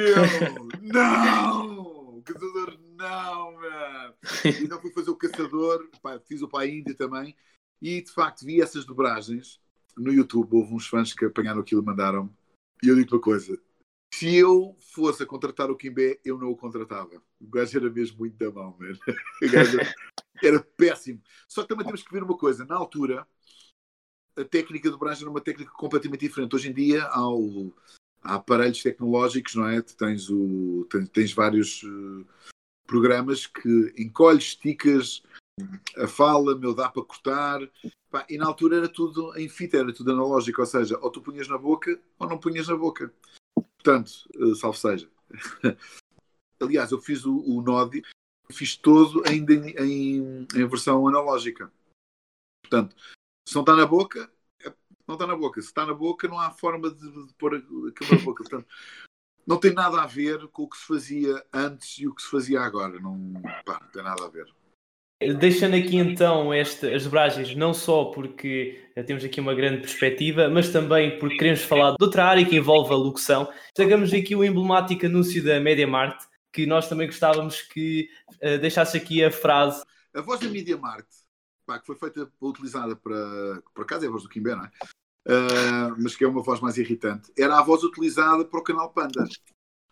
[0.00, 2.22] eu, não!
[2.22, 4.14] Caçador não, mano!
[4.62, 7.36] Então fui fazer o caçador, pá, fiz o pai Índia também,
[7.82, 9.60] e de facto vi essas dobragens
[9.96, 10.56] no YouTube.
[10.56, 12.30] Houve uns fãs que apanharam aquilo e mandaram-me.
[12.82, 13.60] E eu digo uma coisa:
[14.14, 17.22] se eu fosse a contratar o Kimbé, eu não o contratava.
[17.40, 18.98] O gajo era mesmo muito da mão, mano.
[19.42, 19.78] O gajo
[20.42, 21.22] era péssimo.
[21.48, 23.26] Só que também temos que ver uma coisa: na altura,
[24.36, 26.54] a técnica de dobragem era uma técnica completamente diferente.
[26.54, 27.72] Hoje em dia há, o,
[28.22, 29.80] há aparelhos tecnológicos, não é?
[29.80, 32.26] Tens, o, tens, tens vários uh,
[32.86, 35.22] programas que encolhes, esticas
[35.96, 37.60] a fala, meu, dá para cortar.
[38.28, 41.48] E na altura era tudo em fita, era tudo analógico, ou seja, ou tu punhas
[41.48, 43.12] na boca ou não punhas na boca.
[43.54, 44.10] Portanto,
[44.56, 45.10] salve seja.
[46.60, 48.02] Aliás, eu fiz o, o Nodi,
[48.52, 51.70] fiz todo ainda em, em, em versão analógica.
[52.62, 52.96] Portanto,
[53.46, 54.30] se não está na boca,
[54.64, 54.72] é,
[55.06, 55.60] não está na boca.
[55.60, 58.42] Se está na boca, não há forma de, de pôr aquilo na boca.
[58.42, 58.66] Portanto,
[59.46, 62.30] não tem nada a ver com o que se fazia antes e o que se
[62.30, 62.98] fazia agora.
[62.98, 63.32] Não,
[63.64, 64.52] pá, não tem nada a ver.
[65.38, 70.70] Deixando aqui então esta, as dobragens, não só porque temos aqui uma grande perspectiva, mas
[70.70, 73.50] também porque queremos falar de outra área que envolve a locução.
[73.74, 76.22] Destacamos aqui o emblemático anúncio da MediaMart,
[76.56, 79.84] que nós também gostávamos que uh, deixasse aqui a frase.
[80.14, 81.06] A voz da MediaMart
[81.66, 83.60] pá, que foi feita, utilizada para.
[83.74, 84.70] Por acaso é a voz do Kimbé, não é?
[85.28, 88.92] Uh, mas que é uma voz mais irritante, era a voz utilizada para o canal
[88.92, 89.26] Panda.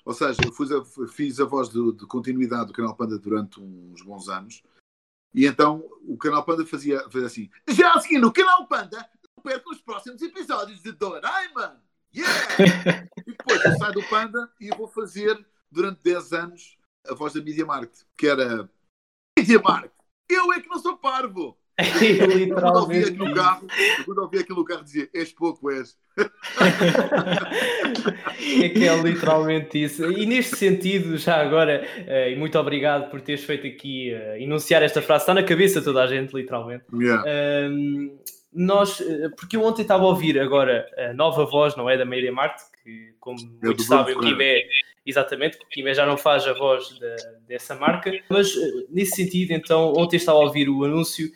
[0.05, 3.61] Ou seja, eu fiz a, fiz a voz de, de, continuidade do canal Panda durante
[3.61, 4.63] uns bons anos,
[5.35, 8.99] e então o canal Panda fazia, fazia assim: já a seguir no canal Panda,
[9.37, 11.75] não percam os próximos episódios de Doraemon!
[12.15, 13.09] Yeah!
[13.27, 17.43] e depois eu saio do Panda e vou fazer durante 10 anos a voz da
[17.43, 18.71] Media Market, que era
[19.37, 19.91] Media Market,
[20.31, 21.59] eu é que não sou parvo!
[22.55, 23.67] quando ouvi aqui no carro,
[24.05, 25.99] quando ouvi aqui no carro dizia, és pouco, és.
[28.63, 30.09] é que é literalmente isso.
[30.13, 34.85] E neste sentido, já agora, uh, e muito obrigado por teres feito aqui uh, enunciar
[34.85, 36.85] esta frase, está na cabeça toda a gente, literalmente.
[36.95, 37.25] Yeah.
[38.53, 41.99] Nós, eh, porque eu ontem estava a ouvir agora a nova voz, não é?
[41.99, 44.63] Da Meira Marte, que, como é muitos sabem, o Guimé
[45.07, 48.53] Exatamente, porque Guimé já não faz a voz de, dessa marca, mas
[48.89, 51.31] nesse sentido, então, ontem estava a ouvir o anúncio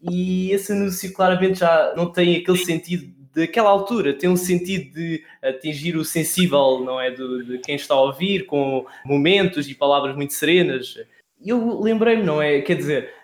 [0.00, 5.24] e esse anúncio claramente já não tem aquele sentido daquela altura, tem um sentido de
[5.40, 7.10] atingir o sensível, não é?
[7.10, 10.96] De, de quem está a ouvir, com momentos e palavras muito serenas.
[11.44, 12.60] Eu lembrei-me, não é?
[12.60, 13.14] Quer dizer,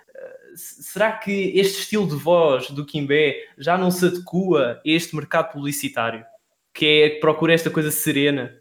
[0.54, 5.52] será que este estilo de voz do Kimbé já não se adequa a este mercado
[5.52, 6.24] publicitário?
[6.72, 8.56] Que é que procura esta coisa serena?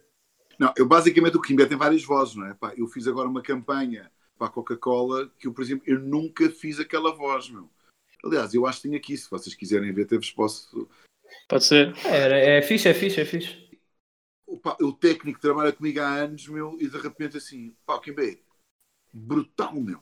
[0.60, 2.54] Não, eu basicamente o Kimbé tem várias vozes, não é?
[2.54, 6.50] Pá, eu fiz agora uma campanha para a Coca-Cola que eu, por exemplo, eu nunca
[6.50, 7.70] fiz aquela voz, meu.
[8.24, 10.88] Aliás, eu acho que tenho aqui, se vocês quiserem ver, até vos posso.
[11.48, 11.96] Pode ser.
[12.06, 13.68] É, é fixe, é fixe, é fixe.
[14.48, 18.42] Opa, o técnico trabalha comigo há anos, meu, e de repente assim, pá, o Kimbe,
[19.14, 20.02] brutal, meu.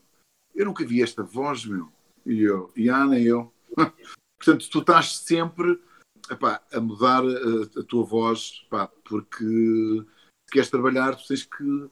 [0.54, 1.92] Eu nunca vi esta voz, meu.
[2.24, 3.52] E eu, e a Ana, eu.
[4.38, 5.80] Portanto, tu estás sempre
[6.30, 9.44] epá, a mudar a, a, tua voz, epá, porque
[10.46, 11.90] se queres trabalhar, tu tens que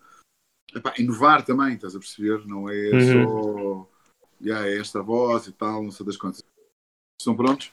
[0.75, 2.47] epá, inovar também, estás a perceber?
[2.47, 3.87] Não é uhum.
[3.87, 3.95] só
[4.40, 6.43] yeah, é esta voz e tal, não sei das quantas.
[7.21, 7.73] Estão prontos?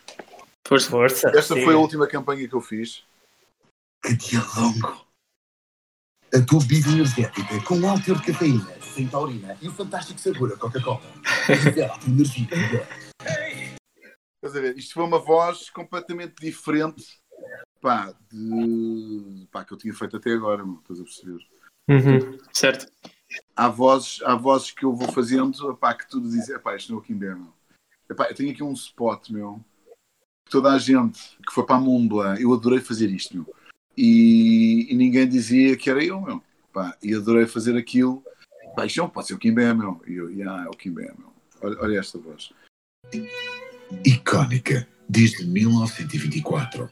[0.67, 1.29] Força, força.
[1.29, 1.63] Esta sim.
[1.63, 3.03] foi a última campanha que eu fiz.
[4.03, 5.05] Que dia longo!
[6.33, 10.53] A tua bebida energética com alto teor de cafeína, sem taurina e o fantástico sabor
[10.53, 11.01] a Coca-Cola.
[11.45, 12.47] Revela a tua energia.
[14.35, 14.77] Estás a ver?
[14.77, 17.21] Isto foi uma voz completamente diferente
[17.81, 21.47] pá, de, pá, que eu tinha feito até agora, meu, estás a perceber?
[21.89, 22.91] Uhum, certo.
[23.55, 26.99] Há vozes, há vozes que eu vou fazendo pá, que tudo diz, pá, isto não
[26.99, 27.53] é o Kimbé, meu.
[28.09, 29.63] Epá, eu tenho aqui um spot, meu.
[30.49, 33.55] Toda a gente que foi para a Mumbla, eu adorei fazer isto, meu.
[33.97, 36.43] E, e ninguém dizia que era eu, meu.
[36.73, 38.23] Pá, e adorei fazer aquilo.
[38.75, 40.01] Pá, isto não pode ser o Kimbé, meu.
[40.07, 41.31] E eu, ah, é o Kimbé, meu.
[41.61, 42.51] Olha, olha esta voz
[44.05, 46.89] icónica desde 1924.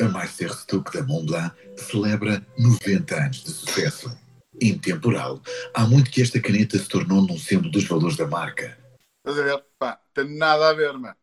[0.00, 4.18] A Meister Stuck da Mont Blanc celebra 90 anos de sucesso.
[4.58, 5.42] Intemporal,
[5.74, 8.78] há muito que esta caneta se tornou num símbolo dos valores da marca.
[9.18, 9.64] Estás a ver?
[9.78, 11.14] Pá, tem nada a ver, mano.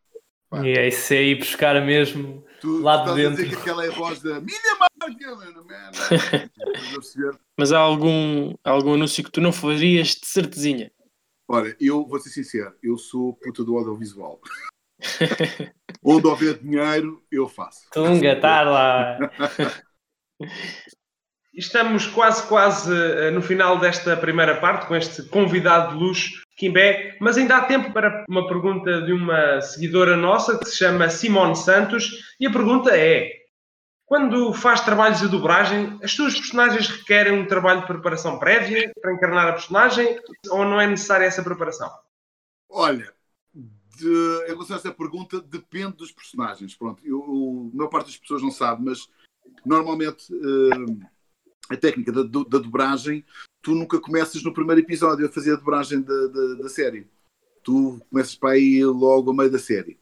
[0.64, 3.28] E é isso aí, buscar mesmo tu, lá de dentro.
[3.28, 5.92] A dizer que aquela é a voz da minha marca, mano, man.
[7.58, 10.92] Mas há algum, algum anúncio que tu não farias de certezinha?
[11.50, 14.40] Olha, eu vou ser sincero, eu sou puta do audiovisual.
[16.04, 17.90] Onde houver dinheiro, eu faço.
[17.92, 19.18] Tunga, está lá.
[21.54, 27.18] Estamos quase, quase eh, no final desta primeira parte com este convidado de luxo, Kimbé,
[27.20, 31.56] mas ainda há tempo para uma pergunta de uma seguidora nossa que se chama Simone
[31.56, 33.32] Santos e a pergunta é:
[34.06, 39.14] quando faz trabalhos de dobragem, as suas personagens requerem um trabalho de preparação prévia para
[39.14, 41.92] encarnar a personagem ou não é necessária essa preparação?
[42.70, 43.12] Olha,
[43.98, 46.76] de, em relação a essa pergunta, depende dos personagens.
[46.76, 49.10] Pronto, eu, eu, a maior parte das pessoas não sabe, mas
[49.66, 51.08] normalmente uh,
[51.70, 53.26] a técnica da, da, dobragem,
[53.62, 57.08] tu nunca começas no primeiro episódio a fazer a dobragem da, da, da série.
[57.64, 60.00] Tu começas para aí logo a meio da série.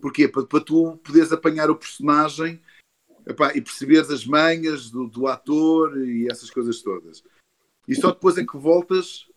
[0.00, 0.28] Porquê?
[0.28, 2.60] Para, para tu poderes apanhar o personagem
[3.26, 7.22] epá, e perceberes as manhas do, do ator e essas coisas todas.
[7.88, 9.27] E só depois é que voltas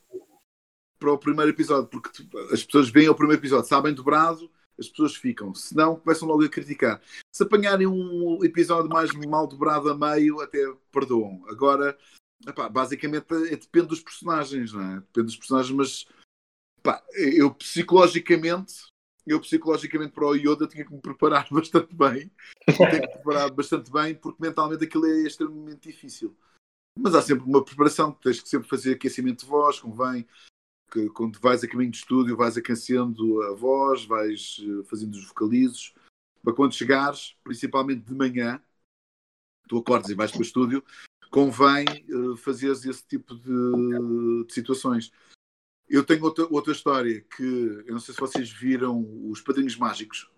[1.02, 2.10] para o primeiro episódio, porque
[2.54, 5.52] as pessoas veem o primeiro episódio, sabem dobrado, as pessoas ficam.
[5.56, 7.02] Se não, começam logo a criticar.
[7.34, 10.60] Se apanharem um episódio mais mal dobrado a meio, até
[10.92, 11.44] perdoam.
[11.50, 11.98] Agora,
[12.48, 14.96] epá, basicamente é, depende dos personagens, não é?
[15.00, 16.06] Depende dos personagens, mas
[16.80, 18.86] epá, eu psicologicamente,
[19.26, 22.32] eu psicologicamente para o Yoda tinha que me preparar bastante bem.
[22.76, 26.38] Tinha que me preparar bastante bem, porque mentalmente aquilo é extremamente difícil.
[27.00, 30.28] Mas há sempre uma preparação, tens que sempre fazer aquecimento de voz, convém
[30.92, 35.26] que quando vais a caminho de estúdio vais aquecendo a voz, vais eh, fazendo os
[35.26, 35.94] vocalizos,
[36.44, 38.62] para quando chegares, principalmente de manhã,
[39.70, 40.84] tu acordas e vais para o estúdio,
[41.30, 45.12] convém uh, fazeres esse tipo de, de, situações.
[45.88, 47.44] Eu tenho outra, outra história que
[47.86, 49.00] eu não sei se vocês viram
[49.30, 50.30] os Padrinhos Mágicos.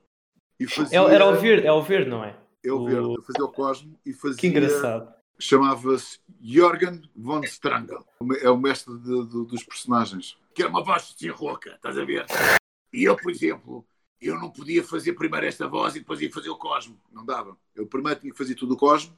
[0.60, 2.40] E fazia, era o verde, é o verde, não é?
[2.64, 3.22] É o verde, o...
[3.24, 4.40] fazia o Cosmo e fazia.
[4.40, 8.06] Que engraçado chamava-se Jorgen von Strangel.
[8.42, 10.38] É o mestre de, de, dos personagens.
[10.56, 12.26] Que era uma voz assim rouca, estás a ver?
[12.94, 13.86] E eu, por exemplo,
[14.22, 17.00] eu não podia fazer primeiro esta voz e depois ia fazer o Cosmo.
[17.12, 17.58] Não dava.
[17.76, 19.16] Eu primeiro tinha que fazer tudo o Cosmo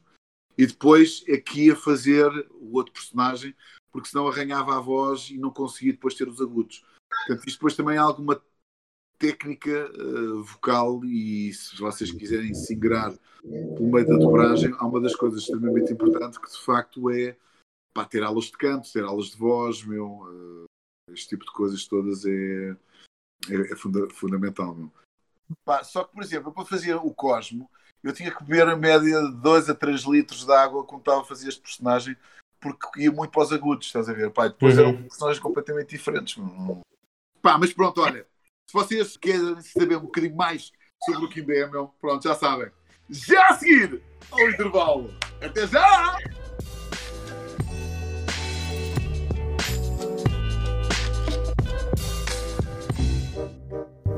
[0.57, 3.55] e depois é que ia fazer o outro personagem,
[3.91, 6.83] porque senão arranhava a voz e não conseguia depois ter os agudos.
[7.09, 8.41] Portanto, isto depois também há alguma
[9.17, 14.99] técnica uh, vocal e se vocês quiserem se ingrar pelo meio da dobragem, há uma
[14.99, 17.35] das coisas extremamente importantes que de facto é
[17.93, 20.65] pá, ter aulas de canto, ter aulas de voz, meu, uh,
[21.11, 22.75] este tipo de coisas todas é,
[23.49, 24.75] é, é funda fundamental.
[24.75, 24.91] Meu.
[25.63, 27.69] Pá, só que, por exemplo, para fazer o Cosmo,
[28.03, 31.21] eu tinha que beber a média de 2 a 3 litros de água quando estava
[31.21, 32.17] a fazer este personagem,
[32.59, 34.31] porque ia muito para os agudos, estás a ver?
[34.31, 34.83] Pá, depois uhum.
[34.83, 36.35] eram personagens completamente diferentes.
[37.41, 38.27] Pá, mas pronto, olha,
[38.67, 40.71] se vocês querem saber um bocadinho mais
[41.05, 42.67] sobre o Kimbé, meu, pronto, já sabem.
[43.09, 44.01] Já a seguir
[44.31, 45.13] ao intervalo.
[45.41, 46.17] Até já!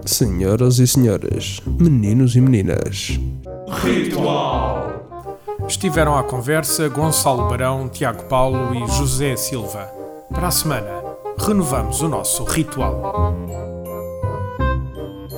[0.05, 3.19] Senhoras e senhores, meninos e meninas.
[3.83, 5.37] Ritual!
[5.67, 9.91] Estiveram à conversa Gonçalo Barão, Tiago Paulo e José Silva.
[10.29, 11.03] Para a semana
[11.37, 13.35] renovamos o nosso ritual.